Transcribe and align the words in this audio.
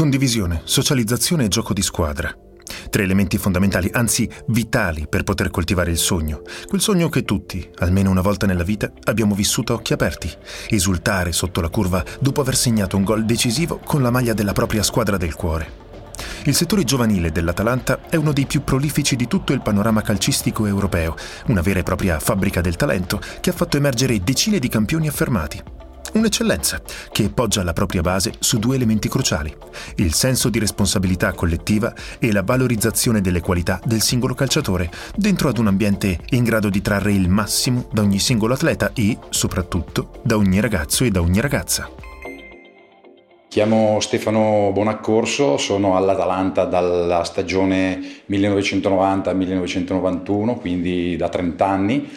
Condivisione, 0.00 0.62
socializzazione 0.64 1.44
e 1.44 1.48
gioco 1.48 1.74
di 1.74 1.82
squadra. 1.82 2.34
Tre 2.88 3.02
elementi 3.02 3.36
fondamentali, 3.36 3.90
anzi 3.92 4.26
vitali, 4.46 5.06
per 5.06 5.24
poter 5.24 5.50
coltivare 5.50 5.90
il 5.90 5.98
sogno. 5.98 6.40
Quel 6.66 6.80
sogno 6.80 7.10
che 7.10 7.22
tutti, 7.22 7.68
almeno 7.80 8.08
una 8.08 8.22
volta 8.22 8.46
nella 8.46 8.62
vita, 8.62 8.90
abbiamo 9.04 9.34
vissuto 9.34 9.74
a 9.74 9.76
occhi 9.76 9.92
aperti. 9.92 10.32
Esultare 10.70 11.32
sotto 11.32 11.60
la 11.60 11.68
curva 11.68 12.02
dopo 12.18 12.40
aver 12.40 12.56
segnato 12.56 12.96
un 12.96 13.04
gol 13.04 13.26
decisivo 13.26 13.78
con 13.84 14.00
la 14.00 14.10
maglia 14.10 14.32
della 14.32 14.54
propria 14.54 14.82
squadra 14.82 15.18
del 15.18 15.34
cuore. 15.34 15.70
Il 16.44 16.54
settore 16.54 16.84
giovanile 16.84 17.30
dell'Atalanta 17.30 18.08
è 18.08 18.16
uno 18.16 18.32
dei 18.32 18.46
più 18.46 18.64
prolifici 18.64 19.16
di 19.16 19.28
tutto 19.28 19.52
il 19.52 19.60
panorama 19.60 20.00
calcistico 20.00 20.64
europeo, 20.64 21.14
una 21.48 21.60
vera 21.60 21.80
e 21.80 21.82
propria 21.82 22.18
fabbrica 22.18 22.62
del 22.62 22.76
talento 22.76 23.20
che 23.42 23.50
ha 23.50 23.52
fatto 23.52 23.76
emergere 23.76 24.18
decine 24.24 24.58
di 24.58 24.68
campioni 24.68 25.08
affermati. 25.08 25.79
Un'eccellenza 26.12 26.82
che 27.12 27.30
poggia 27.30 27.62
la 27.62 27.72
propria 27.72 28.00
base 28.00 28.32
su 28.40 28.58
due 28.58 28.74
elementi 28.74 29.08
cruciali, 29.08 29.54
il 29.96 30.12
senso 30.12 30.48
di 30.48 30.58
responsabilità 30.58 31.32
collettiva 31.32 31.94
e 32.18 32.32
la 32.32 32.42
valorizzazione 32.42 33.20
delle 33.20 33.40
qualità 33.40 33.80
del 33.84 34.00
singolo 34.00 34.34
calciatore, 34.34 34.90
dentro 35.14 35.48
ad 35.48 35.58
un 35.58 35.68
ambiente 35.68 36.18
in 36.30 36.42
grado 36.42 36.68
di 36.68 36.82
trarre 36.82 37.12
il 37.12 37.28
massimo 37.28 37.86
da 37.92 38.02
ogni 38.02 38.18
singolo 38.18 38.54
atleta 38.54 38.90
e, 38.92 39.16
soprattutto, 39.28 40.20
da 40.24 40.36
ogni 40.36 40.58
ragazzo 40.58 41.04
e 41.04 41.10
da 41.10 41.20
ogni 41.20 41.40
ragazza. 41.40 41.88
Chiamo 43.46 44.00
Stefano 44.00 44.70
Bonaccorso, 44.72 45.58
sono 45.58 45.96
all'Atalanta 45.96 46.64
dalla 46.64 47.22
stagione 47.24 48.00
1990-1991, 48.28 50.58
quindi 50.58 51.16
da 51.16 51.28
30 51.28 51.66
anni 51.66 52.08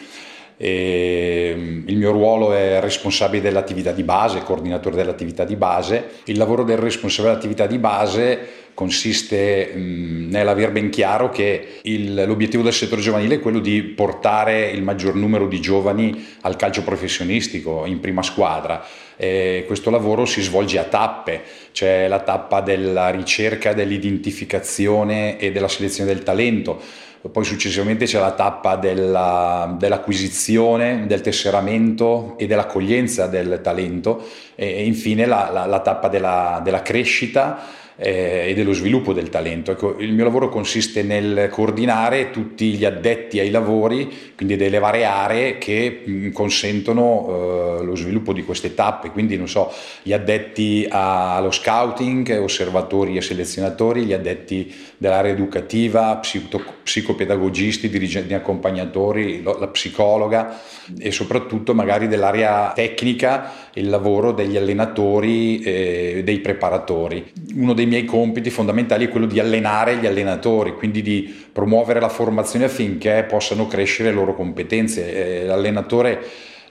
e 0.64 1.54
mm, 1.54 1.90
il 1.90 1.98
mio 1.98 2.12
ruolo 2.12 2.54
è 2.54 2.80
responsabile 2.80 3.42
dell'attività 3.42 3.92
di 3.92 4.04
base, 4.04 4.44
coordinatore 4.44 4.96
dell'attività 4.96 5.44
di 5.44 5.58
base. 5.58 6.22
Il 6.26 6.38
lavoro 6.38 6.64
del 6.64 6.78
responsabile 6.78 7.34
dell'attività 7.34 7.68
di 7.68 7.78
base 7.78 8.48
consiste 8.74 9.74
nell'aver 9.76 10.72
ben 10.72 10.90
chiaro 10.90 11.30
che 11.30 11.80
il, 11.82 12.24
l'obiettivo 12.26 12.64
del 12.64 12.72
settore 12.72 13.02
giovanile 13.02 13.36
è 13.36 13.40
quello 13.42 13.60
di 13.60 13.84
portare 13.84 14.70
il 14.70 14.82
maggior 14.82 15.16
numero 15.16 15.48
di 15.48 15.60
giovani 15.60 16.26
al 16.42 16.56
calcio 16.56 16.84
professionistico 16.84 17.84
in 17.86 18.00
prima 18.00 18.24
squadra. 18.24 18.86
E 19.18 19.66
questo 19.68 19.90
lavoro 19.90 20.24
si 20.24 20.42
svolge 20.42 20.80
a 20.80 20.86
tappe, 20.86 21.42
c'è 21.74 22.08
la 22.08 22.22
tappa 22.22 22.62
della 22.62 23.10
ricerca, 23.10 23.74
dell'identificazione 23.74 25.38
e 25.38 25.52
della 25.52 25.68
selezione 25.68 26.14
del 26.14 26.24
talento 26.24 27.12
poi 27.30 27.46
successivamente 27.46 28.06
c'è 28.06 28.20
la 28.20 28.34
tappa 28.34 28.76
della, 28.76 29.76
dell'acquisizione, 29.78 31.06
del 31.08 31.22
tesseramento 31.22 32.36
e 32.38 32.48
dell'accoglienza 32.48 33.28
del 33.28 33.62
talento 33.64 34.28
e, 34.56 34.84
infine 34.84 35.26
la, 35.26 35.50
la, 35.52 35.66
la 35.66 35.80
tappa 35.80 36.10
della, 36.10 36.60
della 36.64 36.82
crescita 36.82 37.82
eh, 37.96 38.46
e 38.50 38.54
dello 38.54 38.74
sviluppo 38.74 39.14
del 39.14 39.30
talento. 39.30 39.72
Ecco, 39.72 39.96
il 40.00 40.14
mio 40.14 40.24
lavoro 40.24 40.50
consiste 40.50 41.04
nel 41.04 41.50
coordinare 41.50 42.32
tutti 42.32 42.74
gli 42.74 42.86
addetti 42.86 43.40
ai 43.40 43.50
lavori, 43.50 44.34
quindi 44.36 44.56
delle 44.56 44.80
varie 44.80 45.06
aree 45.06 45.58
che 45.58 46.02
mh, 46.06 46.30
consentono 46.32 47.80
eh, 47.80 47.84
lo 47.84 47.96
sviluppo 47.96 48.34
di 48.34 48.44
queste 48.44 48.74
tappe, 48.74 49.12
quindi 49.12 49.38
non 49.38 49.48
so, 49.48 49.72
gli 50.02 50.14
addetti 50.14 50.88
allo 50.90 51.52
scouting, 51.52 52.40
osservatori 52.42 53.18
e 53.18 53.22
selezionatori, 53.22 54.06
gli 54.06 54.14
addetti 54.14 54.74
dell'area 55.04 55.32
educativa, 55.32 56.16
psico- 56.16 56.62
psicopedagogisti, 56.82 57.90
dirigenti 57.90 58.34
accompagnatori, 58.34 59.44
la 59.44 59.68
psicologa 59.68 60.60
e 60.98 61.12
soprattutto 61.12 61.74
magari 61.74 62.08
dell'area 62.08 62.72
tecnica, 62.74 63.52
il 63.74 63.90
lavoro 63.90 64.32
degli 64.32 64.56
allenatori 64.58 65.60
e 65.62 66.22
dei 66.24 66.40
preparatori. 66.40 67.32
Uno 67.56 67.74
dei 67.74 67.84
dei 67.84 67.86
miei 67.86 68.06
compiti 68.06 68.50
fondamentali 68.50 69.06
è 69.06 69.10
quello 69.10 69.26
di 69.26 69.40
allenare 69.40 69.98
gli 69.98 70.06
allenatori, 70.06 70.74
quindi 70.74 71.02
di 71.02 71.48
promuovere 71.52 72.00
la 72.00 72.10
formazione 72.10 72.66
affinché 72.66 73.26
possano 73.28 73.68
crescere 73.68 74.10
le 74.10 74.16
loro 74.16 74.34
competenze. 74.34 75.42
Eh, 75.42 75.46
l'allenatore 75.46 76.26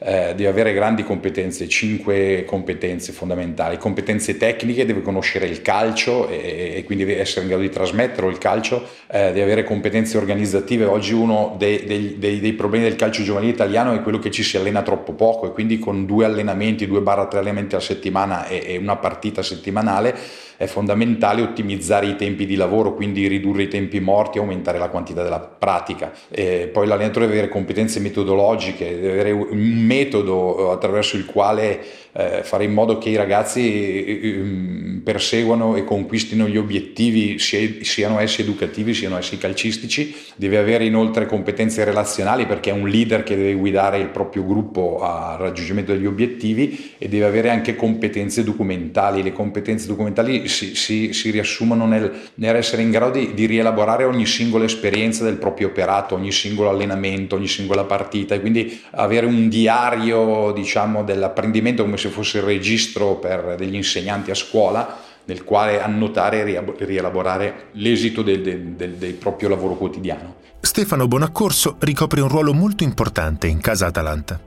eh, 0.04 0.34
deve 0.34 0.48
avere 0.48 0.72
grandi 0.72 1.04
competenze, 1.04 1.68
cinque 1.68 2.44
competenze 2.44 3.12
fondamentali, 3.12 3.78
competenze 3.78 4.36
tecniche, 4.36 4.84
deve 4.84 5.02
conoscere 5.02 5.46
il 5.46 5.62
calcio 5.62 6.28
e, 6.28 6.74
e 6.76 6.84
quindi 6.84 7.04
deve 7.04 7.20
essere 7.20 7.42
in 7.42 7.48
grado 7.48 7.62
di 7.62 7.68
trasmettere 7.68 8.26
il 8.28 8.38
calcio, 8.38 8.86
eh, 9.10 9.26
deve 9.26 9.42
avere 9.42 9.64
competenze 9.64 10.16
organizzative, 10.16 10.84
oggi 10.84 11.12
uno 11.12 11.54
dei, 11.58 11.84
dei, 11.84 12.18
dei, 12.18 12.40
dei, 12.40 12.52
problemi 12.52 12.84
del 12.84 12.96
calcio 12.96 13.22
giovanile 13.22 13.52
italiano 13.52 13.92
è 13.94 14.02
quello 14.02 14.18
che 14.18 14.30
ci 14.30 14.42
si 14.42 14.56
allena 14.56 14.82
troppo 14.82 15.12
poco 15.12 15.46
e 15.46 15.52
quindi 15.52 15.78
con 15.78 16.04
due 16.06 16.24
allenamenti, 16.24 16.86
due 16.86 17.00
barra 17.00 17.26
tre 17.26 17.38
allenamenti 17.38 17.74
alla 17.74 17.84
settimana 17.84 18.46
e, 18.46 18.62
e 18.66 18.76
una 18.76 18.96
partita 18.96 19.42
settimanale 19.42 20.14
è 20.62 20.66
fondamentale 20.68 21.42
ottimizzare 21.42 22.06
i 22.06 22.14
tempi 22.14 22.46
di 22.46 22.54
lavoro, 22.54 22.94
quindi 22.94 23.26
ridurre 23.26 23.64
i 23.64 23.68
tempi 23.68 23.98
morti, 23.98 24.38
aumentare 24.38 24.78
la 24.78 24.90
quantità 24.90 25.24
della 25.24 25.40
pratica. 25.40 26.12
E 26.30 26.70
poi 26.72 26.86
l'allenatore 26.86 27.26
deve 27.26 27.38
avere 27.38 27.52
competenze 27.52 27.98
metodologiche, 27.98 29.00
deve 29.00 29.10
avere 29.10 29.32
un 29.32 29.58
metodo 29.58 30.70
attraverso 30.70 31.16
il 31.16 31.24
quale 31.24 31.80
eh, 32.14 32.42
fare 32.42 32.64
in 32.64 32.72
modo 32.72 32.98
che 32.98 33.08
i 33.08 33.16
ragazzi 33.16 34.04
eh, 34.04 35.00
perseguano 35.02 35.76
e 35.76 35.84
conquistino 35.84 36.46
gli 36.46 36.58
obiettivi, 36.58 37.38
siano 37.38 38.20
essi 38.20 38.42
educativi, 38.42 38.92
siano 38.92 39.16
essi 39.16 39.38
calcistici. 39.38 40.14
Deve 40.36 40.58
avere 40.58 40.84
inoltre 40.84 41.26
competenze 41.26 41.84
relazionali 41.84 42.46
perché 42.46 42.70
è 42.70 42.72
un 42.74 42.88
leader 42.88 43.22
che 43.22 43.34
deve 43.34 43.54
guidare 43.54 43.98
il 43.98 44.08
proprio 44.08 44.44
gruppo 44.44 45.00
al 45.00 45.38
raggiungimento 45.38 45.92
degli 45.92 46.06
obiettivi 46.06 46.94
e 46.98 47.08
deve 47.08 47.24
avere 47.24 47.48
anche 47.48 47.76
competenze 47.76 48.44
documentali. 48.44 49.22
Le 49.22 49.32
competenze 49.32 49.86
documentali 49.86 50.48
si, 50.48 50.74
si, 50.74 51.12
si 51.12 51.30
riassumono 51.30 51.86
nel, 51.86 52.12
nell'essere 52.34 52.82
in 52.82 52.90
grado 52.90 53.18
di, 53.18 53.32
di 53.32 53.46
rielaborare 53.46 54.04
ogni 54.04 54.26
singola 54.26 54.64
esperienza 54.64 55.24
del 55.24 55.36
proprio 55.36 55.68
operato, 55.68 56.14
ogni 56.14 56.30
singolo 56.30 56.68
allenamento, 56.68 57.36
ogni 57.36 57.48
singola 57.48 57.84
partita 57.84 58.34
e 58.34 58.40
quindi 58.40 58.80
avere 58.90 59.24
un 59.24 59.48
diario 59.48 60.52
diciamo, 60.52 61.02
dell'apprendimento 61.02 61.82
come 61.82 61.96
se 62.02 62.08
fosse 62.08 62.38
il 62.38 62.44
registro 62.44 63.16
per 63.16 63.54
degli 63.56 63.74
insegnanti 63.74 64.30
a 64.30 64.34
scuola 64.34 65.00
nel 65.24 65.44
quale 65.44 65.80
annotare 65.80 66.44
e 66.44 66.84
rielaborare 66.84 67.68
l'esito 67.72 68.22
del, 68.22 68.42
del, 68.42 68.60
del, 68.70 68.94
del, 68.94 69.12
proprio 69.14 69.48
lavoro 69.48 69.76
quotidiano. 69.76 70.36
Stefano 70.60 71.06
Bonaccorso 71.06 71.76
ricopre 71.80 72.20
un 72.20 72.28
ruolo 72.28 72.52
molto 72.52 72.82
importante 72.82 73.46
in 73.46 73.60
Casa 73.60 73.86
Atalanta. 73.86 74.40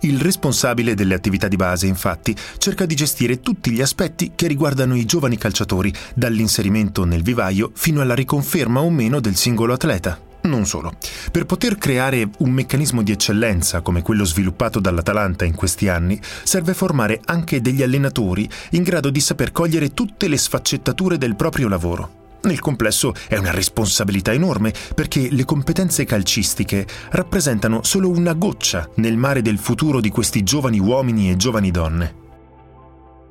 Il 0.00 0.20
responsabile 0.20 0.94
delle 0.94 1.14
attività 1.14 1.48
di 1.48 1.56
base, 1.56 1.86
infatti, 1.86 2.34
cerca 2.58 2.86
di 2.86 2.94
gestire 2.94 3.40
tutti 3.40 3.70
gli 3.70 3.80
aspetti 3.80 4.32
che 4.34 4.46
riguardano 4.46 4.96
i 4.96 5.04
giovani 5.04 5.36
calciatori, 5.36 5.92
dall'inserimento 6.14 7.04
nel 7.04 7.22
vivaio 7.22 7.70
fino 7.74 8.00
alla 8.00 8.14
riconferma 8.14 8.80
o 8.80 8.90
meno 8.90 9.20
del 9.20 9.36
singolo 9.36 9.72
atleta. 9.72 10.29
Non 10.42 10.64
solo. 10.64 10.92
Per 11.30 11.44
poter 11.44 11.76
creare 11.76 12.28
un 12.38 12.50
meccanismo 12.50 13.02
di 13.02 13.12
eccellenza 13.12 13.82
come 13.82 14.02
quello 14.02 14.24
sviluppato 14.24 14.80
dall'Atalanta 14.80 15.44
in 15.44 15.54
questi 15.54 15.88
anni, 15.88 16.18
serve 16.44 16.72
formare 16.72 17.20
anche 17.26 17.60
degli 17.60 17.82
allenatori 17.82 18.48
in 18.70 18.82
grado 18.82 19.10
di 19.10 19.20
saper 19.20 19.52
cogliere 19.52 19.92
tutte 19.92 20.28
le 20.28 20.38
sfaccettature 20.38 21.18
del 21.18 21.36
proprio 21.36 21.68
lavoro. 21.68 22.18
Nel 22.42 22.60
complesso 22.60 23.12
è 23.28 23.36
una 23.36 23.50
responsabilità 23.50 24.32
enorme 24.32 24.72
perché 24.94 25.28
le 25.30 25.44
competenze 25.44 26.06
calcistiche 26.06 26.86
rappresentano 27.10 27.82
solo 27.82 28.08
una 28.08 28.32
goccia 28.32 28.88
nel 28.94 29.18
mare 29.18 29.42
del 29.42 29.58
futuro 29.58 30.00
di 30.00 30.08
questi 30.08 30.42
giovani 30.42 30.78
uomini 30.78 31.30
e 31.30 31.36
giovani 31.36 31.70
donne. 31.70 32.14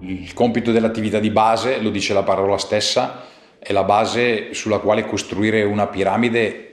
Il 0.01 0.31
compito 0.33 0.71
dell'attività 0.71 1.17
di 1.17 1.31
base, 1.31 1.81
lo 1.81 1.89
dice 1.89 2.13
la 2.13 2.23
parola 2.23 2.59
stessa, 2.59 3.23
è 3.57 3.73
la 3.73 3.83
base 3.83 4.53
sulla 4.53 4.77
quale 4.77 5.05
costruire 5.07 5.63
una 5.63 5.87
piramide 5.87 6.68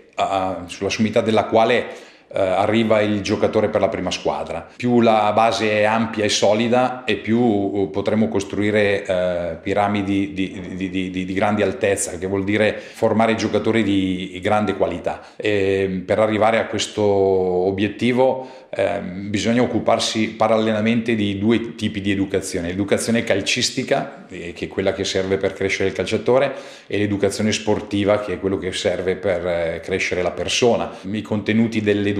sulla 0.66 0.90
sommità 0.90 1.20
della 1.20 1.44
quale 1.44 1.94
eh, 2.28 2.40
arriva 2.40 3.00
il 3.00 3.20
giocatore 3.20 3.68
per 3.68 3.80
la 3.80 3.88
prima 3.88 4.10
squadra. 4.10 4.66
Più 4.76 5.00
la 5.00 5.32
base 5.32 5.70
è 5.70 5.84
ampia 5.84 6.24
e 6.24 6.28
solida 6.28 7.04
e 7.04 7.16
più 7.16 7.38
uh, 7.38 7.90
potremo 7.90 8.28
costruire 8.28 9.04
eh, 9.04 9.56
piramidi 9.62 10.32
di, 10.32 10.76
di, 10.76 10.90
di, 10.90 11.24
di, 11.24 11.32
grandi 11.32 11.62
altezza, 11.62 12.18
che 12.18 12.26
vuol 12.26 12.44
dire 12.44 12.76
formare 12.78 13.36
giocatori 13.36 13.82
di 13.82 14.38
grande 14.42 14.74
qualità. 14.76 15.22
E 15.36 16.02
per 16.04 16.18
arrivare 16.18 16.58
a 16.58 16.66
questo 16.66 17.02
obiettivo 17.02 18.64
eh, 18.70 19.00
bisogna 19.00 19.62
occuparsi 19.62 20.30
parallelamente 20.30 21.14
di 21.14 21.38
due 21.38 21.74
tipi 21.76 22.00
di 22.00 22.10
educazione, 22.10 22.68
l'educazione 22.68 23.22
calcistica, 23.22 24.26
eh, 24.28 24.52
che 24.52 24.64
è 24.66 24.68
quella 24.68 24.92
che 24.92 25.04
serve 25.04 25.36
per 25.36 25.52
crescere 25.52 25.88
il 25.88 25.94
calciatore, 25.94 26.54
e 26.86 26.98
l'educazione 26.98 27.52
sportiva, 27.52 28.20
che 28.20 28.34
è 28.34 28.40
quello 28.40 28.58
che 28.58 28.72
serve 28.72 29.14
per 29.14 29.46
eh, 29.46 29.80
crescere 29.82 30.22
la 30.22 30.32
persona. 30.32 30.92
I 31.10 31.22
contenuti 31.22 31.80
dell'educazione 31.80 32.15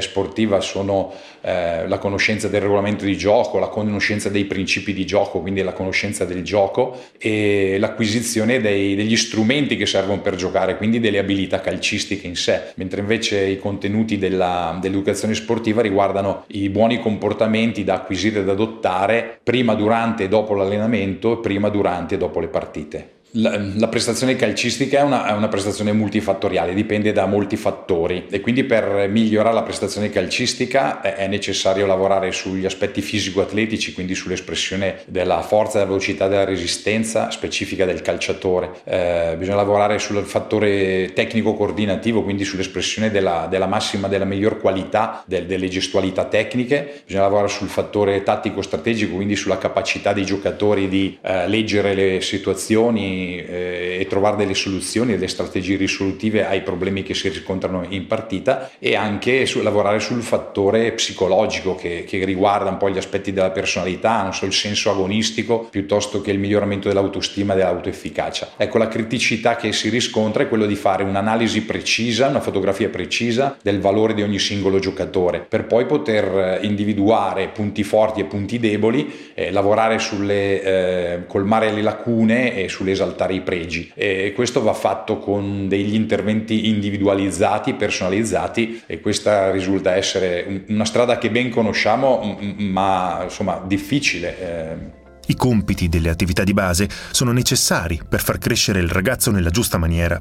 sportiva 0.00 0.60
sono 0.60 1.12
eh, 1.40 1.86
la 1.88 1.98
conoscenza 1.98 2.48
del 2.48 2.60
regolamento 2.60 3.04
di 3.04 3.16
gioco, 3.16 3.58
la 3.58 3.68
conoscenza 3.68 4.28
dei 4.28 4.44
principi 4.44 4.92
di 4.92 5.06
gioco, 5.06 5.40
quindi 5.40 5.62
la 5.62 5.72
conoscenza 5.72 6.24
del 6.24 6.42
gioco 6.42 6.96
e 7.18 7.76
l'acquisizione 7.78 8.60
dei, 8.60 8.94
degli 8.94 9.16
strumenti 9.16 9.76
che 9.76 9.86
servono 9.86 10.20
per 10.20 10.34
giocare, 10.34 10.76
quindi 10.76 11.00
delle 11.00 11.18
abilità 11.18 11.60
calcistiche 11.60 12.26
in 12.26 12.36
sé, 12.36 12.72
mentre 12.74 13.00
invece 13.00 13.44
i 13.46 13.58
contenuti 13.58 14.18
della, 14.18 14.78
dell'educazione 14.80 15.34
sportiva 15.34 15.82
riguardano 15.82 16.44
i 16.48 16.68
buoni 16.68 17.00
comportamenti 17.00 17.84
da 17.84 17.94
acquisire 17.94 18.40
e 18.40 18.44
da 18.44 18.52
adottare 18.52 19.40
prima, 19.42 19.74
durante 19.74 20.24
e 20.24 20.28
dopo 20.28 20.54
l'allenamento 20.54 21.38
e 21.38 21.40
prima, 21.40 21.68
durante 21.68 22.14
e 22.14 22.18
dopo 22.18 22.40
le 22.40 22.48
partite. 22.48 23.17
La, 23.32 23.60
la, 23.74 23.88
prestazione 23.88 24.36
calcistica 24.36 25.00
è 25.00 25.02
una, 25.02 25.26
è 25.26 25.32
una, 25.32 25.48
prestazione 25.48 25.92
multifattoriale, 25.92 26.72
dipende 26.72 27.12
da 27.12 27.26
molti 27.26 27.56
fattori 27.56 28.24
e 28.30 28.40
quindi 28.40 28.64
per 28.64 29.06
migliorare 29.10 29.54
la 29.54 29.62
prestazione 29.62 30.08
calcistica 30.08 31.02
è, 31.02 31.14
è 31.14 31.26
necessario 31.26 31.84
lavorare 31.84 32.32
sugli 32.32 32.64
aspetti 32.64 33.02
fisico-atletici, 33.02 33.92
quindi 33.92 34.14
sull'espressione 34.14 35.00
della 35.04 35.42
forza, 35.42 35.76
della 35.76 35.90
velocità, 35.90 36.26
della 36.26 36.44
resistenza 36.44 37.30
specifica 37.30 37.84
del 37.84 38.00
calciatore. 38.00 38.70
Eh, 38.84 39.34
bisogna 39.36 39.56
lavorare 39.56 39.98
sul 39.98 40.24
fattore 40.24 41.12
tecnico-coordinativo, 41.12 42.22
quindi 42.22 42.46
sull'espressione 42.46 43.10
della, 43.10 43.46
della 43.50 43.66
massima, 43.66 44.08
della 44.08 44.24
miglior 44.24 44.58
qualità 44.58 45.22
del, 45.26 45.44
delle 45.44 45.68
gestualità 45.68 46.24
tecniche. 46.24 47.02
Bisogna 47.04 47.24
lavorare 47.24 47.48
sul 47.48 47.68
fattore 47.68 48.22
tattico-strategico, 48.22 49.16
quindi 49.16 49.36
sulla 49.36 49.58
capacità 49.58 50.14
dei 50.14 50.24
giocatori 50.24 50.88
di 50.88 51.18
eh, 51.20 51.46
leggere 51.46 51.92
le 51.92 52.22
situazioni 52.22 53.16
eh, 53.38 53.98
e 54.00 54.06
trovare 54.08 54.36
delle 54.36 54.54
soluzioni, 54.54 55.12
delle 55.12 55.28
strategie 55.28 55.76
risolutive 55.76 56.46
ai 56.46 56.62
problemi 56.62 57.02
che 57.02 57.14
si 57.14 57.28
riscontrano 57.28 57.84
in 57.88 58.06
partita 58.06 58.70
e 58.78 58.94
anche 58.94 59.46
su, 59.46 59.60
lavorare 59.62 60.00
sul 60.00 60.22
fattore 60.22 60.92
psicologico 60.92 61.74
che, 61.74 62.04
che, 62.06 62.24
riguarda 62.24 62.70
un 62.70 62.76
po' 62.76 62.90
gli 62.90 62.98
aspetti 62.98 63.32
della 63.32 63.50
personalità, 63.50 64.22
non 64.22 64.34
so, 64.34 64.46
il 64.46 64.52
senso 64.52 64.90
agonistico 64.90 65.68
piuttosto 65.70 66.20
che 66.20 66.30
il 66.30 66.38
miglioramento 66.38 66.88
dell'autostima 66.88 67.54
e 67.54 67.56
dell'autoefficacia. 67.56 68.50
Ecco, 68.56 68.78
la 68.78 68.88
criticità 68.88 69.56
che 69.56 69.72
si 69.72 69.88
riscontra 69.88 70.42
è 70.42 70.48
quello 70.48 70.66
di 70.66 70.76
fare 70.76 71.02
un'analisi 71.04 71.62
precisa, 71.62 72.28
una 72.28 72.40
fotografia 72.40 72.88
precisa 72.88 73.56
del 73.62 73.80
valore 73.80 74.14
di 74.14 74.22
ogni 74.22 74.38
singolo 74.38 74.78
giocatore 74.78 75.40
per 75.48 75.66
poi 75.66 75.86
poter 75.86 76.60
individuare 76.62 77.48
punti 77.48 77.82
forti 77.82 78.20
e 78.20 78.24
punti 78.24 78.58
deboli, 78.58 79.32
eh, 79.34 79.50
lavorare 79.50 79.98
sulle, 79.98 80.62
eh, 80.62 81.26
colmare 81.26 81.72
le 81.72 81.82
lacune 81.82 82.54
e 82.54 82.68
sulle 82.68 82.92
esaltazioni 82.92 83.07
esaltare 83.08 83.34
i 83.34 83.40
pregi 83.40 83.90
e 83.94 84.32
questo 84.34 84.62
va 84.62 84.74
fatto 84.74 85.18
con 85.18 85.68
degli 85.68 85.94
interventi 85.94 86.68
individualizzati, 86.68 87.74
personalizzati 87.74 88.82
e 88.86 89.00
questa 89.00 89.50
risulta 89.50 89.94
essere 89.94 90.64
una 90.68 90.84
strada 90.84 91.18
che 91.18 91.30
ben 91.30 91.50
conosciamo 91.50 92.38
ma 92.58 93.20
insomma 93.24 93.62
difficile. 93.66 94.38
Eh. 94.40 94.96
I 95.28 95.34
compiti 95.34 95.90
delle 95.90 96.08
attività 96.08 96.42
di 96.42 96.54
base 96.54 96.88
sono 97.10 97.32
necessari 97.32 98.00
per 98.08 98.22
far 98.22 98.38
crescere 98.38 98.80
il 98.80 98.88
ragazzo 98.88 99.30
nella 99.30 99.50
giusta 99.50 99.76
maniera. 99.76 100.20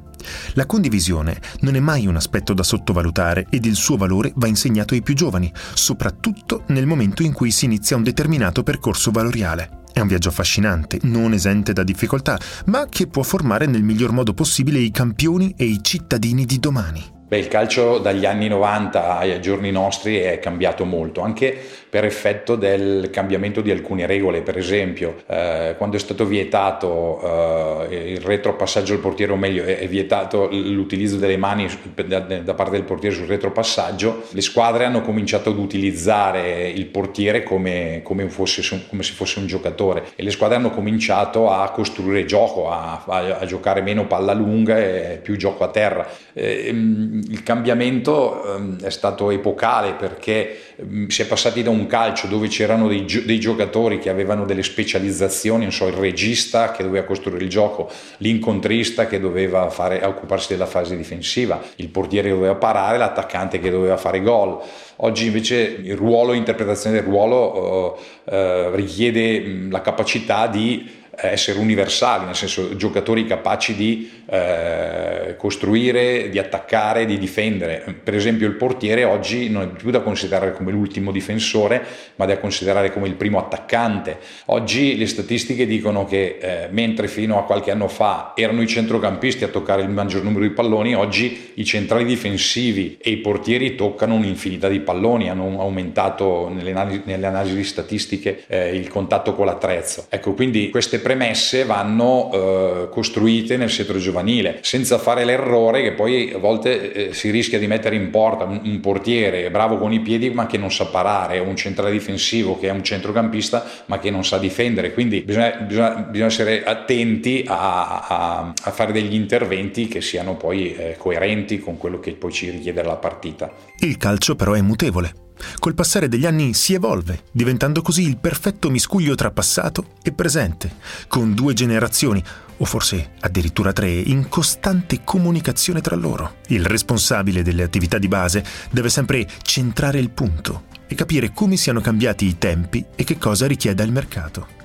La 0.53 0.65
condivisione 0.65 1.39
non 1.61 1.75
è 1.75 1.79
mai 1.79 2.07
un 2.07 2.17
aspetto 2.17 2.53
da 2.53 2.63
sottovalutare 2.63 3.47
ed 3.49 3.63
il 3.65 3.75
suo 3.75 3.95
valore 3.95 4.33
va 4.35 4.47
insegnato 4.47 4.95
ai 4.95 5.01
più 5.01 5.13
giovani, 5.13 5.49
soprattutto 5.73 6.63
nel 6.67 6.85
momento 6.85 7.23
in 7.23 7.31
cui 7.31 7.51
si 7.51 7.65
inizia 7.65 7.95
un 7.95 8.03
determinato 8.03 8.63
percorso 8.63 9.11
valoriale. 9.11 9.76
È 9.97 9.99
un 9.99 10.07
viaggio 10.07 10.29
affascinante, 10.29 10.99
non 11.05 11.33
esente 11.33 11.73
da 11.73 11.81
difficoltà, 11.81 12.39
ma 12.65 12.85
che 12.87 13.07
può 13.07 13.23
formare 13.23 13.65
nel 13.65 13.81
miglior 13.81 14.11
modo 14.11 14.35
possibile 14.35 14.77
i 14.77 14.91
campioni 14.91 15.55
e 15.57 15.65
i 15.65 15.79
cittadini 15.81 16.45
di 16.45 16.59
domani. 16.59 17.16
Beh, 17.27 17.39
il 17.39 17.49
calcio 17.49 17.97
dagli 17.97 18.25
anni 18.25 18.47
90 18.47 19.17
ai 19.17 19.41
giorni 19.41 19.69
nostri 19.69 20.15
è 20.15 20.39
cambiato 20.39 20.85
molto, 20.85 21.19
anche 21.19 21.57
per 21.89 22.05
effetto 22.05 22.55
del 22.55 23.09
cambiamento 23.11 23.59
di 23.59 23.69
alcune 23.69 24.05
regole. 24.05 24.41
Per 24.43 24.57
esempio, 24.57 25.23
eh, 25.27 25.75
quando 25.77 25.97
è 25.97 25.99
stato 25.99 26.25
vietato 26.25 27.89
eh, 27.89 28.13
il 28.13 28.21
retropassaggio 28.21 28.93
al 28.93 28.99
portiere, 28.99 29.33
o 29.33 29.35
meglio, 29.35 29.65
è, 29.65 29.85
vietato 29.89 30.47
l'utilizzo 30.49 31.17
delle 31.17 31.35
mani 31.35 31.67
da, 32.05 32.19
da, 32.19 32.53
parte 32.53 32.71
del 32.71 32.83
portiere 32.83 33.13
sul 33.13 33.25
retropassaggio, 33.25 34.23
le 34.29 34.41
squadre 34.41 34.85
hanno 34.85 35.01
cominciato 35.01 35.49
ad 35.49 35.57
utilizzare 35.57 36.69
il 36.69 36.85
portiere 36.85 37.43
come, 37.43 37.99
come, 38.03 38.29
fosse, 38.29 38.61
come 38.87 39.03
se 39.03 39.11
fosse 39.11 39.39
un 39.39 39.47
giocatore 39.47 40.05
e 40.15 40.23
le 40.23 40.31
squadre 40.31 40.55
hanno 40.55 40.69
cominciato 40.69 41.51
a 41.51 41.69
costruire 41.71 42.23
gioco, 42.23 42.69
a, 42.69 43.03
a, 43.05 43.37
a 43.39 43.45
giocare 43.45 43.81
meno 43.81 44.07
palla 44.07 44.33
lunga 44.33 44.77
e 44.77 45.19
più 45.21 45.35
gioco 45.35 45.65
a 45.65 45.67
terra. 45.67 46.07
Eh, 46.31 47.15
il 47.29 47.43
cambiamento 47.43 48.55
ehm, 48.55 48.81
è 48.81 48.89
stato 48.89 49.31
epocale 49.31 49.93
perché 49.93 50.57
ehm, 50.75 51.07
si 51.07 51.21
è 51.21 51.25
passati 51.25 51.63
da 51.63 51.69
un 51.69 51.87
calcio 51.87 52.27
dove 52.27 52.47
c'erano 52.47 52.87
dei, 52.87 53.05
dei, 53.25 53.39
giocatori 53.39 53.99
che 53.99 54.09
avevano 54.09 54.45
delle 54.45 54.63
specializzazioni, 54.63 55.71
so, 55.71 55.87
il 55.87 55.93
regista 55.93 56.71
che 56.71 56.83
doveva 56.83 57.05
costruire 57.05 57.43
il 57.43 57.49
gioco, 57.49 57.89
l'incontrista 58.17 59.07
che 59.07 59.19
doveva 59.19 59.69
fare, 59.69 60.03
occuparsi 60.05 60.49
della 60.49 60.65
fase 60.65 60.95
difensiva, 60.95 61.61
il 61.75 61.89
portiere 61.89 62.29
che 62.29 62.33
doveva 62.33 62.55
parare, 62.55 62.97
l'attaccante 62.97 63.59
che 63.59 63.69
doveva 63.69 63.97
fare 63.97 64.21
gol. 64.21 64.59
Oggi 64.97 65.27
invece 65.27 65.79
il 65.81 65.95
ruolo, 65.95 66.31
l'interpretazione 66.31 66.95
del 66.95 67.05
ruolo 67.05 67.95
uh, 68.25 68.33
uh, 68.33 68.73
richiede 68.73 69.67
la 69.69 69.81
capacità 69.81 70.47
di 70.47 71.05
essere 71.19 71.59
universali, 71.59 72.25
nel 72.25 72.35
senso 72.35 72.75
giocatori 72.75 73.25
capaci 73.25 73.75
di 73.75 74.09
eh, 74.29 75.35
costruire, 75.37 76.29
di 76.29 76.37
attaccare, 76.37 77.05
di 77.05 77.17
difendere. 77.17 77.95
Per 78.03 78.13
esempio 78.13 78.47
il 78.47 78.53
portiere 78.53 79.03
oggi 79.03 79.49
non 79.49 79.63
è 79.63 79.67
più 79.67 79.89
da 79.89 80.01
considerare 80.01 80.53
come 80.53 80.71
l'ultimo 80.71 81.11
difensore, 81.11 81.83
ma 82.15 82.25
da 82.25 82.37
considerare 82.37 82.91
come 82.91 83.07
il 83.07 83.15
primo 83.15 83.39
attaccante. 83.39 84.19
Oggi 84.45 84.97
le 84.97 85.07
statistiche 85.07 85.65
dicono 85.65 86.05
che 86.05 86.37
eh, 86.39 86.67
mentre 86.69 87.07
fino 87.07 87.39
a 87.39 87.43
qualche 87.43 87.71
anno 87.71 87.87
fa 87.87 88.33
erano 88.35 88.61
i 88.61 88.67
centrocampisti 88.67 89.43
a 89.43 89.47
toccare 89.47 89.81
il 89.81 89.89
maggior 89.89 90.23
numero 90.23 90.43
di 90.43 90.51
palloni, 90.51 90.93
oggi 90.93 91.51
i 91.55 91.65
centrali 91.65 92.05
difensivi 92.05 92.97
e 93.01 93.09
i 93.09 93.17
portieri 93.17 93.75
toccano 93.75 94.15
un'infinità 94.15 94.67
di 94.67 94.79
palloni, 94.79 95.29
hanno 95.29 95.59
aumentato 95.59 96.49
nelle 96.49 96.71
analisi, 96.71 97.01
nelle 97.05 97.25
analisi 97.25 97.63
statistiche 97.63 98.43
eh, 98.47 98.75
il 98.75 98.87
contatto 98.87 99.33
con 99.33 99.45
l'attrezzo. 99.45 100.05
Ecco, 100.09 100.33
quindi 100.33 100.69
queste 100.69 100.99
premesse 101.07 101.63
vanno 101.63 102.29
eh, 102.33 102.89
costruite 102.91 103.55
nel 103.55 103.69
settore 103.69 103.99
giovanile, 103.99 104.59
senza 104.61 104.97
fare 104.97 105.23
l'errore 105.23 105.81
che 105.81 105.93
poi 105.93 106.33
a 106.33 106.37
volte 106.37 106.91
eh, 106.91 107.13
si 107.13 107.29
rischia 107.29 107.57
di 107.57 107.65
mettere 107.65 107.95
in 107.95 108.09
porta 108.09 108.43
un, 108.43 108.59
un, 108.61 108.79
portiere 108.81 109.49
bravo 109.49 109.77
con 109.77 109.93
i 109.93 110.01
piedi 110.01 110.29
ma 110.31 110.47
che 110.47 110.57
non 110.57 110.69
sa 110.69 110.87
parare, 110.87 111.39
un 111.39 111.55
centrale 111.55 111.91
difensivo 111.91 112.59
che 112.59 112.67
è 112.67 112.71
un 112.71 112.83
centrocampista 112.83 113.65
ma 113.85 113.99
che 113.99 114.09
non 114.09 114.25
sa 114.25 114.37
difendere, 114.37 114.91
quindi 114.91 115.21
bisogna, 115.21 115.51
bisogna, 115.51 115.91
bisogna 116.01 116.27
essere 116.27 116.65
attenti 116.65 117.45
a, 117.47 118.05
a, 118.05 118.53
a, 118.61 118.71
fare 118.71 118.91
degli 118.91 119.13
interventi 119.13 119.87
che 119.87 120.01
siano 120.01 120.35
poi 120.35 120.75
eh, 120.75 120.95
coerenti 120.97 121.59
con 121.59 121.77
quello 121.77 122.01
che 122.01 122.11
poi 122.15 122.33
ci 122.33 122.49
richiede 122.49 122.83
la 122.83 122.97
partita. 122.97 123.49
Il 123.79 123.95
calcio 123.95 124.35
però 124.35 124.53
è 124.53 124.61
mutevole 124.61 125.26
Col 125.59 125.73
passare 125.73 126.07
degli 126.07 126.25
anni 126.25 126.53
si 126.53 126.73
evolve, 126.73 127.23
diventando 127.31 127.81
così 127.81 128.03
il 128.03 128.17
perfetto 128.17 128.69
miscuglio 128.69 129.15
tra 129.15 129.31
passato 129.31 129.95
e 130.01 130.11
presente, 130.11 130.75
con 131.07 131.33
due 131.33 131.53
generazioni, 131.53 132.23
o 132.57 132.65
forse 132.65 133.11
addirittura 133.19 133.73
tre, 133.73 133.91
in 133.91 134.29
costante 134.29 135.01
comunicazione 135.03 135.81
tra 135.81 135.95
loro. 135.95 136.37
Il 136.47 136.65
responsabile 136.65 137.43
delle 137.43 137.63
attività 137.63 137.97
di 137.97 138.07
base 138.07 138.43
deve 138.71 138.89
sempre 138.89 139.27
centrare 139.41 139.99
il 139.99 140.09
punto 140.09 140.63
e 140.87 140.95
capire 140.95 141.31
come 141.33 141.57
siano 141.57 141.81
cambiati 141.81 142.25
i 142.25 142.37
tempi 142.37 142.83
e 142.95 143.03
che 143.03 143.17
cosa 143.17 143.45
richieda 143.45 143.83
il 143.83 143.91
mercato. 143.91 144.55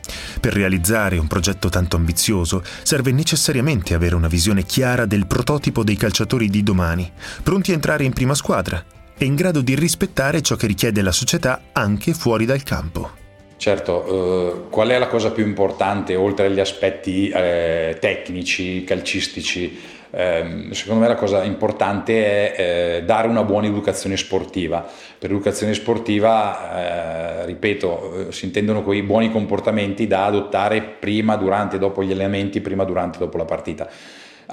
Per 0.40 0.52
realizzare 0.52 1.18
un 1.18 1.26
progetto 1.26 1.68
tanto 1.68 1.96
ambizioso 1.96 2.62
serve 2.82 3.12
necessariamente 3.12 3.94
avere 3.94 4.14
una 4.14 4.28
visione 4.28 4.64
chiara 4.64 5.06
del 5.06 5.26
prototipo 5.26 5.84
dei 5.84 5.96
calciatori 5.96 6.48
di 6.48 6.62
domani, 6.62 7.10
pronti 7.42 7.70
a 7.70 7.74
entrare 7.74 8.04
in 8.04 8.12
prima 8.12 8.34
squadra 8.34 8.84
è 9.16 9.24
in 9.24 9.34
grado 9.34 9.60
di 9.60 9.74
rispettare 9.74 10.42
ciò 10.42 10.56
che 10.56 10.66
richiede 10.66 11.02
la 11.02 11.12
società 11.12 11.60
anche 11.72 12.12
fuori 12.12 12.44
dal 12.44 12.62
campo. 12.62 13.10
Certo, 13.56 14.06
eh, 14.06 14.70
qual 14.70 14.88
è 14.88 14.98
la 14.98 15.06
cosa 15.06 15.30
più 15.30 15.46
importante 15.46 16.16
oltre 16.16 16.46
agli 16.46 16.60
aspetti 16.60 17.28
eh, 17.28 17.96
tecnici, 18.00 18.84
calcistici? 18.84 19.78
eh, 20.14 20.68
secondo 20.72 21.00
me 21.00 21.08
la 21.08 21.14
cosa 21.14 21.42
importante 21.42 22.52
è 22.52 22.98
eh, 22.98 23.02
dare 23.04 23.28
una 23.28 23.44
buona 23.44 23.66
educazione 23.66 24.16
sportiva. 24.16 24.86
Per 25.18 25.30
educazione 25.30 25.72
sportiva, 25.72 27.40
eh, 27.42 27.46
ripeto, 27.46 28.28
eh, 28.28 28.32
si 28.32 28.44
intendono 28.44 28.82
quei 28.82 29.02
buoni 29.02 29.30
comportamenti 29.30 30.06
da 30.06 30.26
adottare 30.26 30.82
prima, 30.82 31.36
durante 31.36 31.76
e 31.76 31.78
dopo 31.78 32.04
gli 32.04 32.12
allenamenti, 32.12 32.60
prima, 32.60 32.84
durante 32.84 33.16
e 33.16 33.20
dopo 33.20 33.38
la 33.38 33.46
partita 33.46 33.88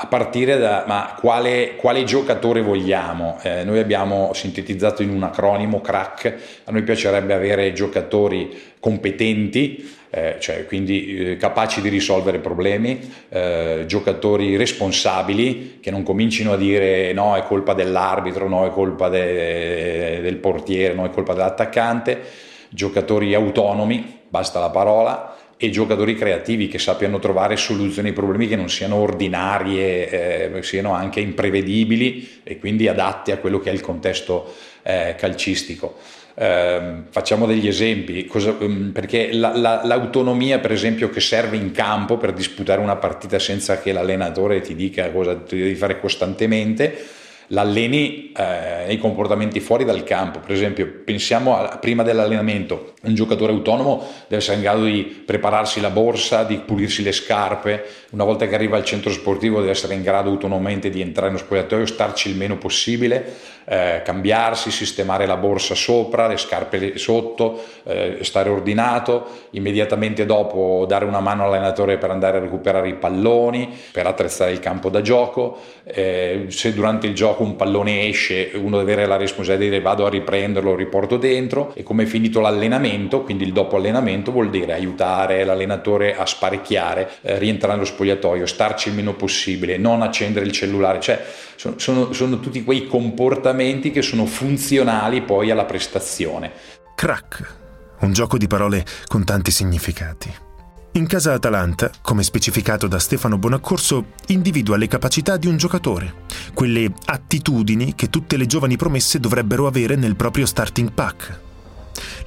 a 0.01 0.07
partire 0.07 0.57
da 0.57 0.85
ma 0.87 1.15
quale, 1.19 1.75
quale 1.75 2.05
giocatore 2.05 2.61
vogliamo? 2.61 3.37
Eh, 3.41 3.65
noi 3.65 3.79
abbiamo 3.79 4.31
sintetizzato 4.33 5.03
in 5.03 5.09
un 5.09 5.23
acronimo 5.23 5.81
crack, 5.81 6.35
a 6.63 6.71
noi 6.71 6.83
piacerebbe 6.83 7.33
avere 7.33 7.73
giocatori 7.73 8.57
competenti, 8.79 9.97
eh, 10.09 10.37
cioè 10.39 10.65
quindi 10.65 11.31
eh, 11.31 11.37
capaci 11.37 11.81
di 11.81 11.89
risolvere 11.89 12.39
problemi, 12.39 13.11
eh, 13.27 13.83
giocatori 13.87 14.55
responsabili 14.55 15.79
che 15.81 15.91
non 15.91 16.03
comincino 16.03 16.53
a 16.53 16.57
dire 16.57 17.11
no 17.11 17.35
è 17.35 17.43
colpa 17.43 17.73
dell'arbitro, 17.73 18.47
no 18.47 18.65
è 18.65 18.71
colpa 18.71 19.09
de, 19.09 20.21
del 20.21 20.37
portiere, 20.37 20.93
no 20.93 21.05
è 21.05 21.09
colpa 21.09 21.33
dell'attaccante, 21.33 22.21
giocatori 22.69 23.33
autonomi, 23.33 24.21
basta 24.29 24.61
la 24.61 24.69
parola, 24.69 25.35
e 25.61 25.69
giocatori 25.71 26.15
creativi 26.15 26.69
che 26.69 26.79
sappiano 26.79 27.19
trovare 27.19 27.57
soluzioni 27.57 28.07
ai 28.07 28.13
problemi 28.13 28.47
che 28.47 28.55
non 28.55 28.69
siano 28.69 28.95
ordinarie, 28.95 30.53
eh, 30.53 30.63
siano 30.63 30.93
anche 30.93 31.19
imprevedibili 31.19 32.39
e 32.45 32.57
quindi 32.57 32.87
adatti 32.87 33.31
a 33.31 33.39
quello 33.39 33.59
che 33.59 33.69
è 33.69 33.73
il 33.73 33.81
contesto 33.81 34.53
eh, 34.83 35.15
calcistico. 35.17 35.97
Eh, 36.33 37.01
facciamo 37.09 37.45
degli 37.45 37.67
esempi, 37.67 38.25
cosa, 38.25 38.55
um, 38.57 38.91
perché 38.93 39.33
la, 39.33 39.53
la, 39.53 39.81
l'autonomia 39.83 40.59
per 40.59 40.71
esempio 40.71 41.09
che 41.09 41.19
serve 41.19 41.57
in 41.57 41.71
campo 41.71 42.15
per 42.15 42.31
disputare 42.31 42.79
una 42.79 42.95
partita 42.95 43.37
senza 43.37 43.81
che 43.81 43.91
l'allenatore 43.91 44.61
ti 44.61 44.75
dica 44.75 45.11
cosa 45.11 45.33
devi 45.33 45.75
fare 45.75 45.99
costantemente, 45.99 47.17
l'alleni 47.47 48.31
eh, 48.31 48.85
nei 48.87 48.97
comportamenti 48.97 49.59
fuori 49.59 49.83
dal 49.83 50.03
campo. 50.03 50.39
Per 50.39 50.51
esempio, 50.51 51.01
pensiamo 51.03 51.57
a, 51.57 51.77
prima 51.77 52.03
dell'allenamento, 52.03 52.93
un 53.01 53.15
giocatore 53.15 53.51
autonomo 53.51 54.03
deve 54.27 54.41
essere 54.41 54.57
in 54.57 54.63
grado 54.63 54.83
di 54.83 55.03
prepararsi 55.25 55.79
la 55.79 55.89
borsa, 55.89 56.43
di 56.43 56.57
pulirsi 56.57 57.03
le 57.03 57.11
scarpe, 57.11 57.85
una 58.11 58.23
volta 58.23 58.47
che 58.47 58.55
arriva 58.55 58.75
al 58.75 58.83
centro 58.83 59.11
sportivo 59.11 59.59
deve 59.59 59.71
essere 59.71 59.93
in 59.93 60.01
grado 60.01 60.29
autonomamente 60.29 60.89
di 60.89 60.99
entrare 60.99 61.27
nello 61.27 61.39
spogliatoio, 61.39 61.85
starci 61.85 62.29
il 62.29 62.35
meno 62.35 62.57
possibile, 62.57 63.57
eh, 63.65 64.01
cambiarsi, 64.03 64.71
sistemare 64.71 65.27
la 65.27 65.37
borsa 65.37 65.75
sopra, 65.75 66.25
le 66.25 66.37
scarpe 66.37 66.97
sotto, 66.97 67.61
eh, 67.83 68.17
stare 68.21 68.49
ordinato, 68.49 69.27
immediatamente 69.51 70.25
dopo 70.25 70.85
dare 70.87 71.05
una 71.05 71.19
mano 71.19 71.45
all'allenatore 71.45 71.97
per 71.99 72.09
andare 72.09 72.37
a 72.37 72.41
recuperare 72.41 72.89
i 72.89 72.95
palloni, 72.95 73.77
per 73.91 74.07
attrezzare 74.07 74.51
il 74.51 74.59
campo 74.59 74.89
da 74.89 75.01
gioco, 75.01 75.59
eh, 75.83 76.45
se 76.49 76.73
durante 76.73 77.05
il 77.05 77.13
gioco 77.13 77.43
un 77.43 77.55
pallone 77.55 78.07
esce 78.07 78.51
uno 78.55 78.77
deve 78.79 78.93
avere 78.93 79.07
la 79.07 79.17
responsabilità 79.17 79.63
di 79.63 79.69
dire 79.69 79.81
vado 79.81 80.05
a 80.07 80.09
riprenderlo, 80.09 80.71
lo 80.71 80.75
riporto 80.75 81.17
dentro. 81.17 81.73
E 81.75 81.83
come 81.83 82.03
è 82.03 82.05
finito 82.07 82.39
l'allenamento, 82.39 82.88
quindi 83.23 83.43
il 83.43 83.53
dopo 83.53 83.77
allenamento 83.77 84.31
vuol 84.31 84.49
dire 84.49 84.73
aiutare 84.73 85.43
l'allenatore 85.43 86.15
a 86.15 86.25
sparecchiare, 86.25 87.09
eh, 87.21 87.37
rientrare 87.37 87.73
nello 87.73 87.85
spogliatoio, 87.85 88.45
starci 88.45 88.89
il 88.89 88.95
meno 88.95 89.13
possibile, 89.13 89.77
non 89.77 90.01
accendere 90.01 90.45
il 90.45 90.51
cellulare, 90.51 90.99
cioè 90.99 91.23
sono, 91.55 91.77
sono, 91.77 92.13
sono 92.13 92.39
tutti 92.39 92.63
quei 92.63 92.87
comportamenti 92.87 93.91
che 93.91 94.01
sono 94.01 94.25
funzionali 94.25 95.21
poi 95.21 95.51
alla 95.51 95.65
prestazione. 95.65 96.51
Crack, 96.95 97.55
un 97.99 98.13
gioco 98.13 98.37
di 98.37 98.47
parole 98.47 98.85
con 99.07 99.23
tanti 99.23 99.51
significati. 99.51 100.47
In 100.93 101.05
casa 101.05 101.33
Atalanta, 101.33 101.91
come 102.01 102.23
specificato 102.23 102.87
da 102.87 102.97
Stefano 102.97 103.37
Bonaccorso, 103.37 104.05
individua 104.27 104.75
le 104.75 104.87
capacità 104.87 105.37
di 105.37 105.47
un 105.47 105.55
giocatore, 105.55 106.25
quelle 106.53 106.91
attitudini 107.05 107.93
che 107.93 108.09
tutte 108.09 108.37
le 108.37 108.47
giovani 108.47 108.75
promesse 108.75 109.19
dovrebbero 109.19 109.67
avere 109.67 109.95
nel 109.95 110.15
proprio 110.15 110.47
starting 110.47 110.91
pack. 110.91 111.47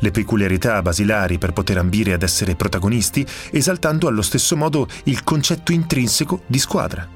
Le 0.02 0.10
peculiarità 0.10 0.82
basilari 0.82 1.38
per 1.38 1.52
poter 1.52 1.78
ambire 1.78 2.12
ad 2.12 2.24
essere 2.24 2.56
protagonisti, 2.56 3.24
esaltando 3.52 4.08
allo 4.08 4.22
stesso 4.22 4.56
modo 4.56 4.88
il 5.04 5.22
concetto 5.22 5.70
intrinseco 5.70 6.40
di 6.44 6.58
squadra. 6.58 7.08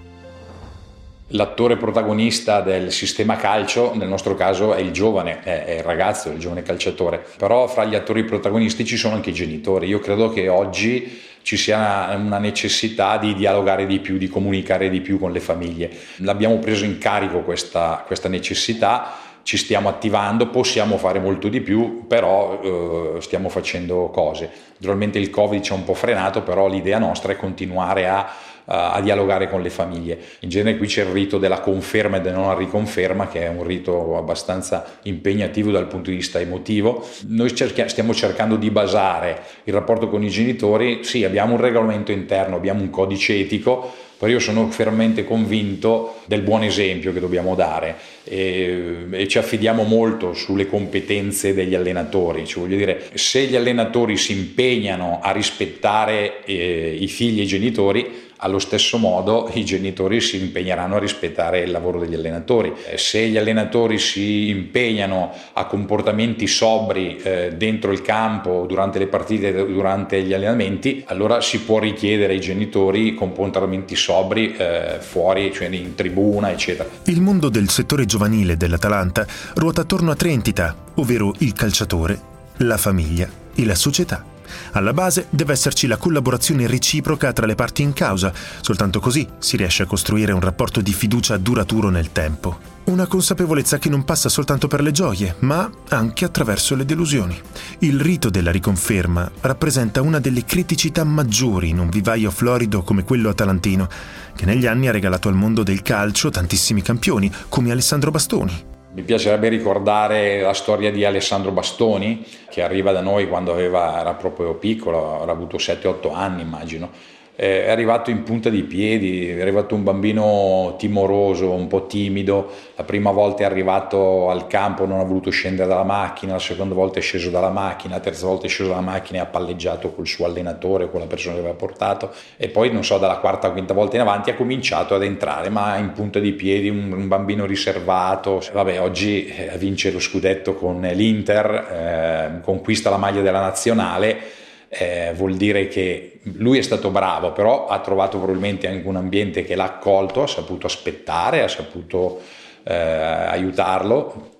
L'attore 1.31 1.77
protagonista 1.77 2.61
del 2.61 2.93
sistema 2.93 3.35
calcio, 3.35 3.93
nel 3.97 4.07
nostro 4.07 4.37
caso, 4.37 4.73
è 4.73 4.81
il 4.81 4.93
giovane, 4.93 5.43
è, 5.43 5.79
il 5.79 5.83
ragazzo, 5.83 6.31
il 6.31 6.39
giovane 6.39 6.63
calciatore. 6.63 7.27
Però 7.37 7.67
fra 7.67 7.85
gli 7.85 7.97
attori 7.97 8.23
protagonisti 8.23 8.85
ci 8.85 8.97
sono 8.97 9.17
anche 9.17 9.31
i 9.31 9.35
genitori. 9.35 9.89
Io 9.89 9.99
credo 9.99 10.31
che 10.31 10.49
oggi 10.49 11.23
ci 11.43 11.57
sia 11.57 12.15
una 12.17 12.39
necessità 12.39 13.19
di 13.19 13.35
dialogare 13.35 13.87
di 13.87 13.99
più, 13.99 14.17
di 14.17 14.29
comunicare 14.29 14.89
di 14.91 15.01
più 15.01 15.19
con 15.19 15.33
le 15.33 15.41
famiglie. 15.41 15.91
L'abbiamo 16.19 16.61
preso 16.61 16.85
in 16.85 16.99
carico 16.99 17.41
questa, 17.41 18.05
questa 18.07 18.29
necessità 18.29 19.26
ci 19.47 19.57
stiamo 19.59 19.89
attivando, 19.89 20.49
possiamo 20.49 20.99
fare 20.99 21.21
molto 21.21 21.47
di 21.47 21.61
più, 21.61 22.09
però 22.09 22.59
eh, 22.61 23.21
stiamo 23.21 23.49
facendo 23.49 24.11
cose. 24.13 24.51
Naturalmente 24.79 25.21
il 25.21 25.31
Covid 25.31 25.63
ci 25.63 25.71
ha 25.71 25.77
un 25.77 25.85
po' 25.85 25.95
frenato, 25.95 26.43
però 26.43 26.67
l'idea 26.67 26.99
nostra 26.99 27.31
è 27.31 27.37
continuare 27.37 28.09
a 28.09 28.29
a 28.69 29.01
dialogare 29.01 29.49
con 29.49 29.63
le 29.63 29.71
famiglie. 29.71 30.19
In 30.41 30.49
genere 30.49 30.77
qui 30.77 30.89
c'è 30.89 31.03
il 31.03 31.11
rito 31.11 31.39
della 31.39 31.61
conferma 31.61 32.17
e 32.17 32.21
della 32.21 32.39
non 32.39 32.59
riconferma, 32.59 33.29
che 33.29 33.43
è 33.43 33.49
un 33.49 33.63
rito 33.63 34.17
abbastanza 34.17 34.99
impegnativo 35.03 35.71
dal 35.71 35.87
punto 35.87 36.11
di 36.11 36.17
vista 36.17 36.41
emotivo. 36.41 37.07
Noi 37.29 37.55
cerchi- 37.55 37.89
stiamo 37.89 38.13
cercando 38.13 38.57
di 38.57 38.71
basare 38.71 39.41
il 39.63 39.73
rapporto 39.73 40.09
con 40.09 40.25
i 40.25 40.31
genitori, 40.31 41.05
sì, 41.05 41.23
abbiamo 41.23 41.55
un 41.55 41.61
regolamento 41.61 42.11
interno, 42.11 42.57
abbiamo 42.57 42.81
un 42.81 42.91
codice 42.91 43.39
etico, 43.39 43.89
però 44.19 44.33
io 44.33 44.41
sono 44.41 44.69
fermamente 44.71 45.25
convinto 45.25 46.17
del 46.25 46.41
buon 46.41 46.65
esempio 46.65 47.13
che 47.13 47.21
dobbiamo 47.21 47.55
dare 47.55 48.16
e, 48.29 49.07
e, 49.11 49.29
ci 49.29 49.39
affidiamo 49.39 49.85
molto 49.85 50.35
sulle 50.35 50.67
competenze 50.67 51.55
degli 51.55 51.75
allenatori. 51.75 52.47
Cioè, 52.47 52.63
voglio 52.63 52.77
dire, 52.77 53.09
se 53.15 53.45
gli 53.45 53.57
allenatori 53.57 54.17
si 54.17 54.33
impegnano 54.33 55.21
a 55.23 55.31
rispettare 55.31 56.45
eh, 56.45 56.97
i 56.99 57.07
figli 57.07 57.41
e 57.41 57.43
i 57.45 57.47
genitori, 57.47 58.25
allo 58.39 58.59
stesso 58.59 58.99
modo 58.99 59.49
i 59.55 59.65
genitori 59.65 60.21
si 60.21 60.39
impegneranno 60.39 60.97
a 60.97 60.99
rispettare 60.99 61.61
il 61.61 61.71
lavoro 61.71 62.01
degli 62.01 62.15
allenatori. 62.15 62.73
Eh, 62.91 62.99
se 62.99 63.29
gli 63.29 63.37
allenatori 63.37 63.99
si 63.99 64.49
impegnano 64.49 65.33
a 65.53 65.65
comportamenti 65.67 66.47
sobri 66.47 67.17
eh, 67.17 67.53
dentro 67.57 67.93
il 67.93 68.03
campo, 68.03 68.67
durante 68.67 68.99
le 68.99 69.07
partite, 69.07 69.53
durante 69.53 70.23
gli 70.23 70.33
allenamenti, 70.33 71.05
allora 71.07 71.41
si 71.41 71.61
può 71.61 71.79
richiedere 71.79 72.35
ai 72.35 72.41
genitori 72.41 73.15
comportamenti 73.15 73.97
sobri 73.97 74.55
eh, 74.57 74.97
fuori, 75.01 75.53
cioè 75.53 75.69
in 75.69 75.95
tribuna, 75.95 76.51
eccetera. 76.51 76.89
Il 77.05 77.21
mondo 77.21 77.49
del 77.49 77.69
settore 77.69 78.05
giovanile 78.05 78.16
dell'Atalanta 78.57 79.27
ruota 79.55 79.83
attorno 79.83 80.11
a 80.11 80.17
tre 80.17 80.31
entità, 80.31 80.75
ovvero 80.95 81.33
il 81.39 81.53
calciatore, 81.53 82.21
la 82.59 82.77
famiglia 82.77 83.29
e 83.55 83.65
la 83.65 83.75
società. 83.75 84.36
Alla 84.73 84.93
base 84.93 85.27
deve 85.31 85.53
esserci 85.53 85.87
la 85.87 85.97
collaborazione 85.97 86.67
reciproca 86.67 87.33
tra 87.33 87.47
le 87.47 87.55
parti 87.55 87.83
in 87.83 87.93
causa, 87.93 88.33
soltanto 88.61 89.01
così 89.01 89.27
si 89.39 89.57
riesce 89.57 89.83
a 89.83 89.87
costruire 89.87 90.33
un 90.33 90.41
rapporto 90.41 90.81
di 90.81 90.93
fiducia 90.93 91.37
duraturo 91.37 91.89
nel 91.89 92.13
tempo. 92.13 92.75
Una 92.87 93.09
consapevolezza 93.09 93.79
che 93.79 93.89
non 93.89 94.05
passa 94.05 94.29
soltanto 94.29 94.69
per 94.69 94.81
le 94.81 94.93
gioie, 94.93 95.35
ma 95.41 95.69
anche 95.89 96.25
attraverso 96.25 96.77
le 96.77 96.85
delusioni. 96.85 97.37
Il 97.81 98.01
rito 98.01 98.31
della 98.31 98.53
riconferma 98.53 99.29
rappresenta 99.41 100.03
una 100.03 100.21
delle 100.21 100.45
criticità 100.45 101.03
maggiori 101.03 101.71
in 101.71 101.81
un 101.81 101.89
vivaio 101.89 102.31
florido 102.31 102.83
come 102.83 103.03
quello 103.03 103.29
atalantino, 103.29 103.89
che 104.37 104.45
negli 104.45 104.67
anni 104.67 104.87
ha 104.87 104.93
regalato 104.93 105.29
al 105.29 105.35
mondo 105.35 105.65
del 105.65 105.83
calcio 105.83 106.31
tantissimi 106.31 106.81
campioni, 106.81 107.33
come 107.49 107.73
Alessandro 107.73 108.13
Bastoni, 108.13 108.75
mi 108.97 109.03
piacerebbe 109.03 109.49
ricordare 109.49 110.41
la 110.41 110.55
storia 110.55 110.91
di 110.91 111.05
Alessandro 111.05 111.51
Bastoni, 111.51 112.25
che 112.49 112.63
arriva 112.63 112.93
da 112.93 113.03
noi 113.03 113.29
quando 113.29 113.53
aveva, 113.53 114.01
era 114.01 114.15
proprio 114.15 114.55
piccolo, 114.55 115.21
avrà 115.21 115.33
avuto 115.33 115.59
7-8 115.59 116.15
anni 116.15 116.41
immagino, 116.41 116.89
è 117.37 117.69
arrivato 117.69 118.11
in 118.11 118.23
punta 118.23 118.49
di 118.49 118.63
piedi, 118.63 119.29
è 119.29 119.43
arrivato 119.43 119.75
un 119.75 119.83
bambino 119.83 120.75
timoroso, 120.79 121.51
un 121.51 121.67
po' 121.67 121.87
timido, 121.87 122.51
la 122.77 122.85
prima 122.85 123.11
volta 123.11 123.43
è 123.43 123.45
arrivato 123.45 124.31
al 124.31 124.47
campo 124.47 124.87
non 124.87 125.01
ha 125.01 125.05
voluto 125.05 125.29
scendere 125.29 125.69
dalla 125.69 125.85
macchina, 125.85 126.33
la 126.33 126.39
seconda 126.39 126.75
volta 126.75 126.99
è 126.99 127.03
sceso 127.03 127.29
dalla 127.29 127.51
macchina, 127.51 127.97
la 127.97 128.01
terza 128.01 128.27
volta 128.27 128.47
è 128.47 128.49
sceso 128.49 128.71
dalla 128.71 128.81
macchina 128.81 129.19
e 129.19 129.23
ha 129.23 129.27
palleggiato 129.27 129.93
col 129.93 130.07
suo 130.07 130.25
allenatore, 130.25 130.91
con 130.91 131.01
la 131.01 131.07
persona 131.07 131.35
che 131.35 131.41
aveva 131.41 131.55
portato. 131.55 132.11
E 132.39 132.49
poi 132.49 132.73
non 132.73 132.83
so 132.83 132.97
dalla 132.97 133.19
quarta 133.19 133.49
o 133.49 133.53
quinta 133.53 133.75
volta 133.75 133.97
in 133.97 134.03
avanti 134.03 134.31
ha 134.31 134.35
cominciato 134.35 134.95
ad 134.95 135.03
entrare, 135.03 135.51
ma 135.51 135.77
in 135.77 135.93
punta 135.93 136.19
di 136.19 136.33
piedi, 136.33 136.71
un, 136.71 136.91
un 136.91 137.07
bambino 137.07 137.45
riservato, 137.45 138.43
vabbè 138.51 138.81
oggi 138.81 139.27
eh, 139.27 139.59
vince 139.59 139.93
lo 139.93 140.01
scudetto 140.01 140.55
con 140.55 140.81
l'Inter, 140.81 141.51
eh, 141.55 142.41
conquista 142.43 142.89
la 142.89 142.97
maglia 142.97 143.21
della 143.21 143.41
nazionale 143.41 144.45
eh, 144.69 145.13
vuol 145.15 145.37
dire 145.37 145.69
che 145.69 146.21
lui 146.35 146.59
è 146.59 146.63
stato 146.63 146.91
bravo, 146.91 147.33
però 147.33 147.67
ha 147.67 147.81
trovato 147.81 148.19
probabilmente 148.19 148.69
anche 148.69 148.87
un 148.87 148.97
ambiente 148.97 149.45
che 149.45 149.55
l'ha 149.55 149.65
accolto, 149.65 150.23
ha 150.23 150.27
saputo 150.27 150.67
aspettare, 150.67 151.43
ha 151.43 151.49
saputo 151.49 152.21
eh, 152.65 152.75
aiutarlo 152.75 154.35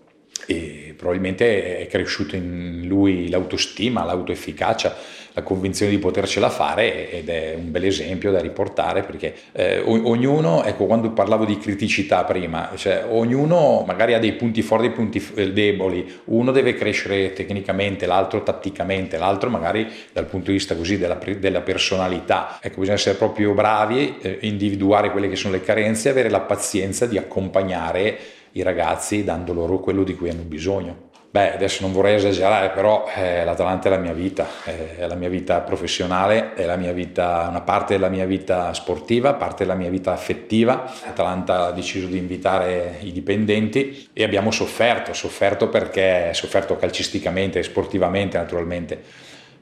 e 0.47 0.95
probabilmente 0.97 1.79
è 1.79 1.87
cresciuto 1.87 2.37
in 2.37 2.85
lui 2.87 3.29
l'autostima, 3.29 4.05
l'autoefficacia, 4.05 4.97
la 5.37 5.43
convinzione 5.43 5.93
di 5.93 5.99
potercela 5.99 6.49
fare 6.49 7.11
ed 7.11 7.29
è 7.29 7.55
un 7.55 7.71
bel 7.71 7.85
esempio 7.85 8.33
da 8.33 8.41
riportare 8.41 9.03
perché 9.03 9.35
eh, 9.53 9.83
ognuno, 9.85 10.65
ecco 10.65 10.87
quando 10.87 11.11
parlavo 11.11 11.45
di 11.45 11.59
criticità 11.59 12.25
prima, 12.25 12.71
cioè 12.77 13.05
ognuno 13.07 13.85
magari 13.87 14.15
ha 14.15 14.19
dei 14.19 14.33
punti 14.33 14.63
forti 14.63 14.87
e 14.87 14.91
punti 14.93 15.23
eh, 15.35 15.53
deboli, 15.53 16.11
uno 16.27 16.53
deve 16.53 16.73
crescere 16.73 17.35
tecnicamente, 17.35 18.07
l'altro 18.07 18.43
tatticamente, 18.43 19.19
l'altro 19.19 19.51
magari 19.51 19.87
dal 20.11 20.25
punto 20.25 20.47
di 20.47 20.57
vista 20.57 20.75
così 20.75 20.97
della, 20.97 21.19
della 21.39 21.61
personalità, 21.61 22.59
ecco 22.63 22.81
bisogna 22.81 22.97
essere 22.97 23.17
proprio 23.17 23.53
bravi, 23.53 24.17
eh, 24.23 24.39
individuare 24.41 25.11
quelle 25.11 25.29
che 25.29 25.37
sono 25.37 25.53
le 25.53 25.61
carenze 25.61 26.09
e 26.09 26.13
avere 26.13 26.31
la 26.31 26.41
pazienza 26.41 27.05
di 27.05 27.19
accompagnare 27.19 28.19
i 28.53 28.63
ragazzi 28.63 29.23
dando 29.23 29.53
loro 29.53 29.81
quello 29.81 30.03
di 30.03 30.15
cui 30.15 30.31
hanno 30.31 30.45
bisogno. 30.45 31.06
Beh, 31.37 31.53
adesso 31.53 31.83
non 31.83 31.93
vorrei 31.93 32.15
esagerare, 32.15 32.71
però 32.71 33.07
eh, 33.15 33.45
l'Atalanta 33.45 33.89
è 33.89 33.91
la 33.91 33.99
mia 33.99 34.15
vita, 34.15 34.47
eh, 34.65 34.97
è 34.97 35.07
la 35.07 35.17
mia 35.17 35.29
vita 35.29 35.61
professionale, 35.61 36.55
è 36.55 36.65
vita, 36.95 37.49
una 37.51 37.61
parte 37.61 37.93
della 37.93 38.09
mia 38.09 38.25
vita 38.25 38.73
sportiva, 38.73 39.35
parte 39.35 39.65
della 39.65 39.77
mia 39.77 39.91
vita 39.91 40.15
affettiva. 40.15 40.91
L'Atalanta 41.05 41.67
ha 41.67 41.73
deciso 41.73 42.07
di 42.07 42.17
invitare 42.17 43.01
i 43.01 43.13
dipendenti 43.13 44.09
e 44.15 44.25
abbiamo 44.25 44.51
sofferto, 44.51 45.13
sofferto 45.13 45.69
perché, 45.69 46.31
sofferto 46.33 46.79
calcisticamente 46.79 47.63
sportivamente 47.63 48.39
naturalmente, 48.39 49.03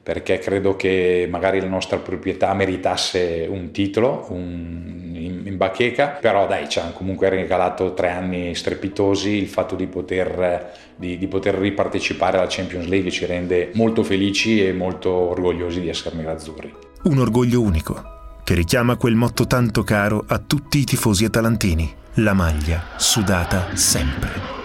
perché 0.05 0.37
credo 0.37 0.75
che 0.75 1.27
magari 1.27 1.59
la 1.59 1.67
nostra 1.67 1.97
proprietà 1.97 2.53
meritasse 2.53 3.47
un 3.49 3.71
titolo 3.71 4.27
un, 4.29 5.11
in, 5.15 5.41
in, 5.45 5.57
bacheca, 5.57 6.09
però 6.09 6.45
dai, 6.45 6.69
ci 6.69 6.77
hanno 6.77 6.91
comunque 6.91 7.27
regalato 7.27 7.95
tre 7.95 8.11
anni 8.11 8.53
strepitosi, 8.53 9.31
il 9.31 9.47
fatto 9.47 9.73
di 9.73 9.87
poter, 9.87 10.73
di, 10.95 11.17
di 11.17 11.27
poter 11.27 11.55
ripartecipare 11.55 12.37
alla 12.37 12.45
Champions 12.47 12.85
League 12.85 13.09
ci 13.09 13.25
rende 13.25 13.71
molto 13.73 14.03
felici 14.03 14.63
e 14.63 14.73
molto 14.73 15.09
orgogliosi 15.09 15.81
di 15.81 15.89
essere 15.89 16.15
nerazzurri. 16.17 16.71
Un 17.05 17.17
orgoglio 17.17 17.61
unico, 17.61 18.03
che 18.43 18.53
richiama 18.53 18.97
quel 18.97 19.15
motto 19.15 19.47
tanto 19.47 19.81
caro 19.81 20.23
a 20.27 20.37
tutti 20.37 20.77
i 20.77 20.83
tifosi 20.83 21.25
atalantini, 21.25 21.91
la 22.17 22.33
maglia 22.33 22.89
sudata 22.97 23.75
sempre. 23.75 24.64